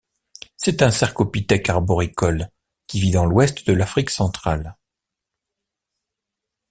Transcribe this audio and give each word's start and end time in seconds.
C'est 0.57 0.81
un 0.81 0.89
cercopithèque 0.89 1.69
arboricole 1.69 2.49
qui 2.87 2.99
vit 2.99 3.11
dans 3.11 3.27
l'ouest 3.27 3.67
de 3.67 3.73
l'Afrique 3.73 4.09
centrale. 4.09 4.75